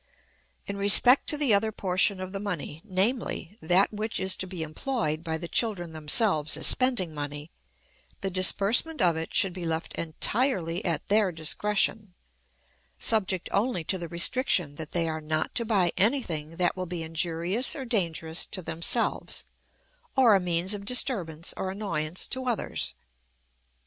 In 0.65 0.77
respect 0.77 1.29
to 1.29 1.37
the 1.37 1.53
other 1.53 1.71
portion 1.71 2.19
of 2.19 2.33
the 2.33 2.39
money 2.39 2.81
namely, 2.83 3.55
that 3.61 3.93
which 3.93 4.19
is 4.19 4.35
to 4.37 4.47
be 4.47 4.63
employed 4.63 5.23
by 5.23 5.37
the 5.37 5.47
children 5.47 5.93
themselves 5.93 6.57
as 6.57 6.65
spending 6.65 7.13
money, 7.13 7.51
the 8.21 8.31
disbursement 8.31 8.99
of 8.99 9.15
it 9.15 9.31
should 9.35 9.53
be 9.53 9.63
left 9.63 9.93
entirely 9.93 10.83
at 10.83 11.07
their 11.07 11.31
discretion, 11.31 12.15
subject 12.97 13.47
only 13.51 13.83
to 13.83 13.99
the 13.99 14.07
restriction 14.09 14.73
that 14.73 14.91
they 14.91 15.07
are 15.07 15.21
not 15.21 15.53
to 15.53 15.65
buy 15.65 15.93
any 15.97 16.23
thing 16.23 16.55
that 16.55 16.75
will 16.75 16.87
be 16.87 17.03
injurious 17.03 17.75
or 17.75 17.85
dangerous 17.85 18.47
to 18.47 18.63
themselves, 18.63 19.45
or 20.15 20.33
a 20.33 20.39
means 20.39 20.73
of 20.73 20.83
disturbance 20.83 21.53
or 21.55 21.69
annoyance 21.69 22.25
to 22.25 22.47
others. 22.47 22.95